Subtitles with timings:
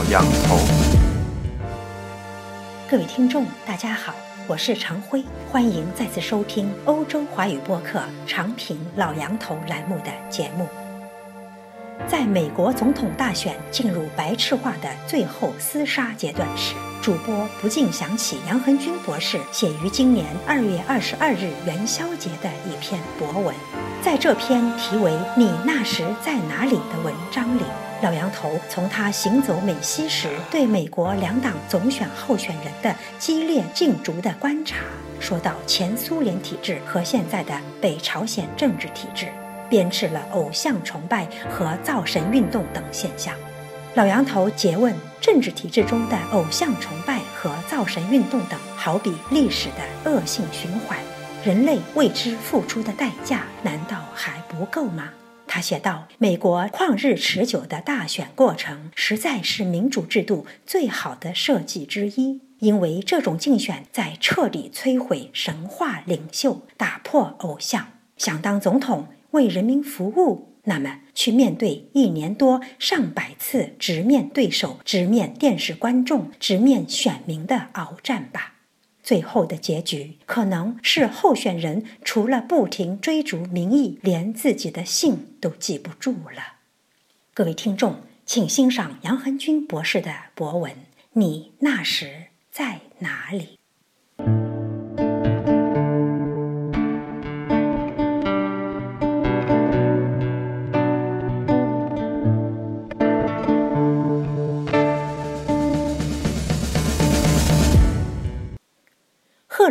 [0.00, 0.56] 老杨头。
[2.90, 4.14] 各位听众，大家好，
[4.46, 5.22] 我是常辉，
[5.52, 10.66] 欢迎再次收听欧洲华语播客长评老杨头栏目的节目。
[12.08, 23.54] 在美国总统大选进入白炽化的最后厮杀阶段时，主播不禁想起杨恒军博士写于今年二月二十二日元宵节的一篇博文。
[24.02, 27.62] 在这篇题为《你那时在哪里》的文章里，
[28.02, 34.78] 老杨头从他行走美西时对美国两党总选候选人的激烈竞逐的观察，
[35.20, 39.28] 说到前苏联体制和现在的北朝鲜政治体制。
[39.70, 43.34] 编制了偶像崇拜和造神运动等现象。
[43.94, 50.98] 老杨头诘问：政治体制中的偶像崇拜和造神运动等，好比历史的恶性循环，
[51.44, 55.10] 人类为之付出的代价难道还不够吗？
[55.48, 67.88] 他写道：“美国旷日持久的大选过程，实在是民主制度最好的设计之一，因为这种竞选在彻底摧毁神话领袖，打破偶像。
[68.16, 78.54] 想当总统。”为人民服务，那么去面对一年多、上百次直面对手、直面电视观众、直面选民的鏖战吧。
[79.02, 86.58] 最后的结局可能是候选人除了不停追逐民意，连自己的姓都记不住了。
[87.32, 90.72] 各位听众，请欣赏杨恒军博士的博文：
[91.14, 93.59] 你那时在哪里？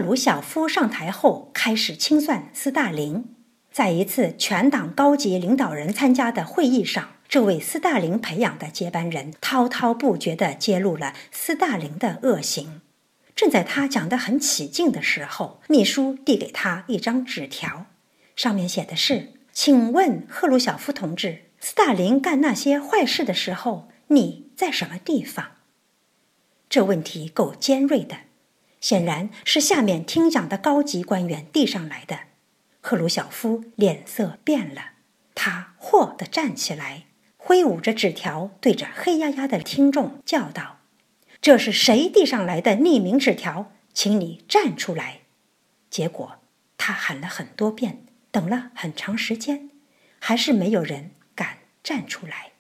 [0.10, 3.26] 鲁晓夫上台后，开始清算斯大林。
[3.72, 12.82] 在一次全党高级领导人参加的会议上，这位斯大林培养的接班人滔滔不绝地揭露了斯大林的恶行。
[13.36, 17.86] 正在他讲得很起劲的时候，秘书递给他一张纸条，
[18.36, 25.52] 上面写的是：“请问赫鲁晓夫同志，斯大林干那些坏事的时候，你在什么地方？”
[26.68, 28.18] 这问题够尖锐的。
[28.82, 32.20] 显然是下面听讲的高级官员递上来的。
[32.82, 34.92] 赫鲁晓夫脸色变了，
[35.36, 37.06] 他霍地站起来，
[37.38, 40.80] 挥舞着纸条，对着黑压压的听众叫道
[41.42, 43.72] ：“这是谁递上来的匿名纸条？
[43.94, 45.20] 请你站出来！”
[45.92, 46.38] 结果
[46.78, 49.70] 他喊了很多遍，等了很长时间，
[50.20, 52.54] 还是没有人敢站出来。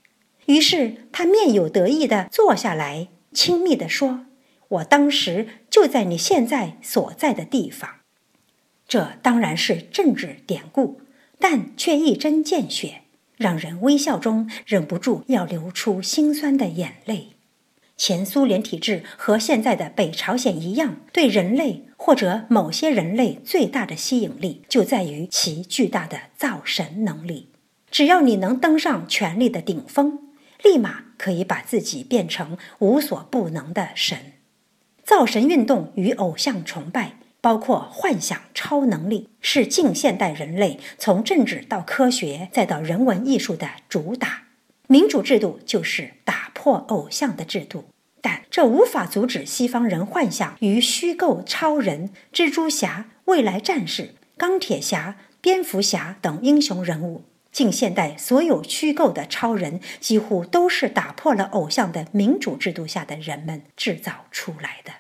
[0.47, 4.25] 于是他面有得意地坐下来，亲密地说。
[4.69, 7.89] 我当时就在你现在所在的地方，
[8.87, 11.01] 这当然是政治典故，
[11.39, 13.01] 但却一针见血，
[13.37, 17.29] 让人微笑中忍不住要流出心酸的眼泪。
[17.95, 27.49] 前苏联体制和现在的北朝鲜一样，对人类或者某些人类最大的吸引力就在于其巨大的造神能力。
[27.91, 30.29] 只要你能登上权力的顶峰，
[30.63, 34.33] 立马可以把自己变成无所不能的神。
[35.09, 44.43] 造神运动与偶像崇拜，包括幻想超能力，是近现代人类从政治到科学再到人文艺术的主打。
[44.85, 47.85] 民主制度就是打破偶像的制度，
[48.21, 57.23] 但这无法阻止西方人幻想与虚构超人、蜘蛛侠、未来战士、钢铁侠、蝙蝠侠等英雄人物。
[57.51, 64.93] 近现代所有虚构的超人，几乎都是打破了偶像的民主制度下的人们制造出来的。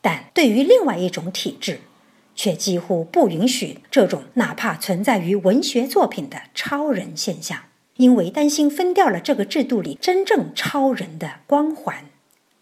[0.00, 1.80] 但对于另外一种体制，
[2.36, 7.64] 却几乎不允许这种哪怕存在于文学作品的超人现象，
[7.96, 12.04] 因为担心分掉了这个制度里真正超人的光环。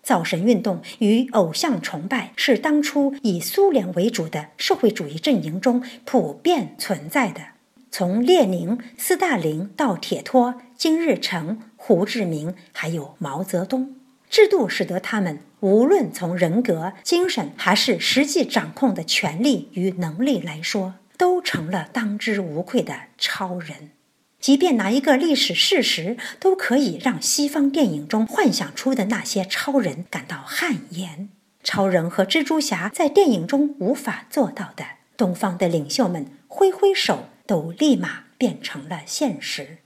[0.03, 7.56] 造神运动与偶像崇拜是当初以苏联为主的社会主义阵营中普遍存在的。
[7.99, 13.97] 从列宁、斯大林到铁托、金日成、胡志明，还有毛泽东，
[14.29, 23.93] 制度使得他们无论从人格、精神还是实际掌控的权力与能力来说，都成了当之无愧的超人。
[24.39, 31.31] 即便拿一个历史事实，都可以让西方电影中幻想出的那些超人感到汗颜。
[31.65, 34.85] 超人和蜘蛛侠在电影中无法做到的，
[35.17, 37.31] 东方的领袖们挥挥手。
[37.47, 39.79] 都立马变成了现实。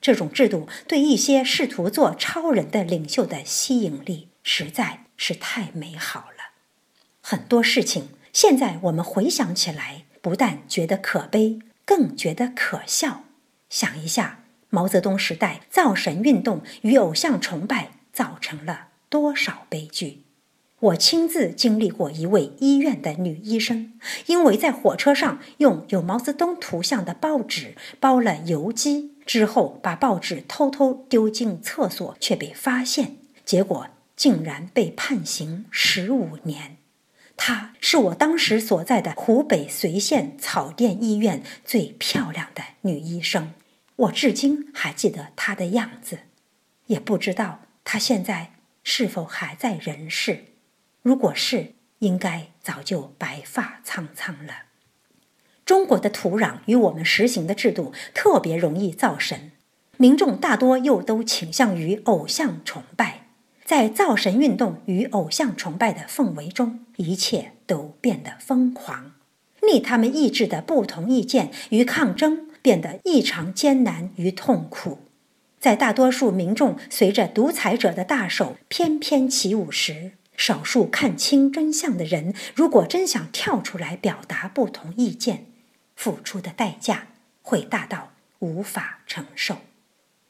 [0.00, 6.54] 这种制度对一些试图做超人的领袖的吸引力实在是太美好了。
[7.20, 13.24] 很多事情现在我们回想起来，不但觉得可悲，更觉得可笑。
[13.68, 20.22] 想一下，毛泽东时代造神运动与偶像崇拜造成了多少悲剧。
[20.80, 23.94] 我亲自经历过一位医院的女医生，
[24.26, 36.76] 因为在火车上用有毛泽东图像的报纸包了油鸡，之后把报纸偷偷丢进厕所，却被发现，结果竟然被判刑十五年。
[37.36, 43.52] 她是我当时所在的湖北随县草甸医院最漂亮的女医生，
[43.96, 46.20] 我至今还记得她的样子，
[46.86, 48.52] 也不知道她现在
[48.84, 50.44] 是否还在人世。
[51.02, 54.64] 如果是，应该早就白发苍苍了。
[55.64, 59.52] 中国的土壤与我们实行的制度特别容易造神，
[59.96, 63.26] 民众大多又都倾向于偶像崇拜，
[63.64, 69.12] 在造神运动与偶像崇拜的氛围中，一切都变得疯狂，
[69.62, 75.00] 逆他们意志的不同意见与抗争变得异常艰难与痛苦。
[75.60, 85.46] 在大多数民众随着独裁者的大手翩翩起舞时，少数看清真相的人，如果真想跳出来表达不同意见，
[85.96, 87.08] 付出的代价
[87.42, 89.56] 会大到无法承受，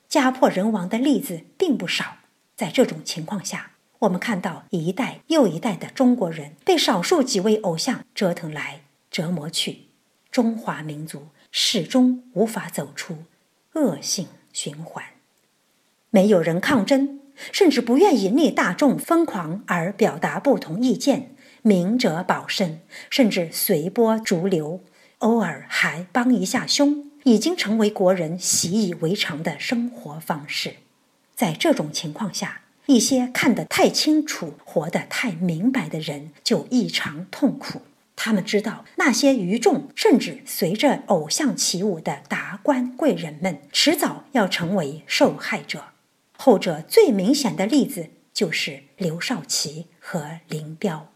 [0.08, 2.16] 家破人亡的例子并不少。
[2.56, 9.88] 在这种情况下，我们看到一代又一代的中国人被少数几位偶像折腾来折磨去，
[10.31, 13.25] 中华民族始终无法走出
[13.75, 15.05] 恶性循环。
[16.08, 17.20] 没有人抗争。
[17.52, 22.81] 甚至不愿意逆大众疯狂而表达不同意见，明哲保身，
[23.11, 24.81] 甚至随波逐流，
[25.19, 30.75] 偶尔还帮一下凶，已经成为国人习以为常的生活方式。
[31.35, 37.82] 在这种情况下，一些看得太清楚、活得太明白的人就异常痛苦。
[38.17, 45.84] 他们知道，那些愚众甚至随着偶像起舞的达官贵人们，迟早要成为受害者。
[46.40, 51.08] 后者最明显的例子就是刘少奇和林彪，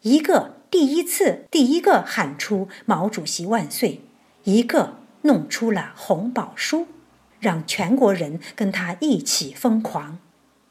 [0.00, 4.00] 一个第一次第一个喊出“毛主席万岁”，
[4.44, 6.86] 一个弄出了红宝书，
[7.38, 10.18] 让全国人跟他一起疯狂。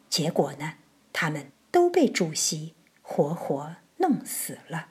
[0.10, 0.74] 结果呢，
[1.14, 2.74] 他们都被主席
[3.04, 4.88] 活活弄死了。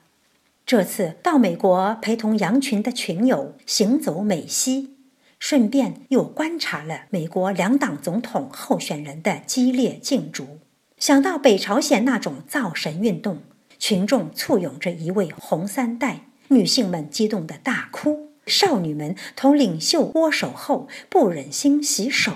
[0.65, 4.95] 这次到美国陪同羊群的群友行走美西。
[5.39, 10.59] 顺便又观察了美国两党总统候选人的激烈竞逐，
[10.97, 13.41] 想到北朝鲜那种造神运动，
[13.79, 22.33] 群众簇拥着一位红三代，女性们激动的大哭，少女们同领袖握手后不忍心洗手。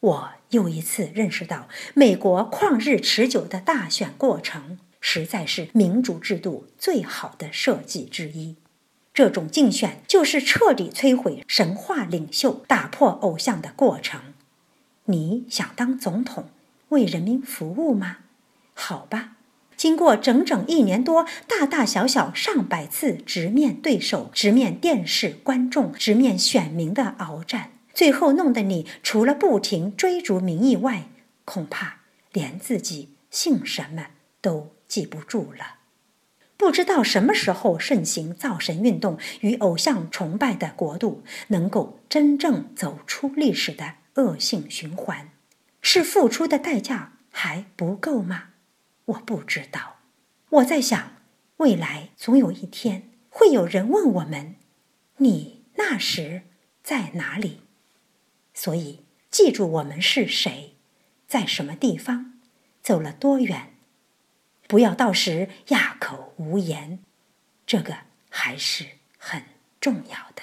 [0.00, 8.56] 我又一次认识到，美国旷日持久的大选过程，实在是民主制度最好的设计之一。
[9.12, 14.20] 这种竞选就是彻底摧毁神话领袖、打破偶像的过程。
[15.06, 16.50] 你想当总统，
[16.90, 18.18] 为人民服务吗？
[18.74, 19.32] 好吧，
[19.76, 31.08] 经过整整一年多，大大小小上百次直面对手、直面电视观众、直面选民的鏖战，最后弄得你除了不停追逐民意外，
[31.44, 31.96] 恐怕
[32.32, 34.06] 连自己姓什么
[34.40, 35.79] 都记不住了。
[36.60, 45.30] 不知道什么时候盛行造神运动与偶像崇拜的国度能够真正走出历史的恶性循环，
[45.80, 48.50] 是付出的代价还不够吗？
[49.06, 50.00] 我不知道。
[50.50, 51.12] 我在想，
[51.56, 54.56] 未来总有一天会有人问我们
[55.16, 56.42] ：“你那时
[56.84, 57.62] 在哪里？”
[58.52, 60.74] 所以，记住我们是谁，
[61.26, 62.34] 在什么地方，
[62.82, 63.72] 走了多远。
[64.70, 67.00] 不要到时哑口无言，
[67.66, 67.92] 这个
[68.28, 68.86] 还是
[69.18, 69.42] 很
[69.80, 70.42] 重要的。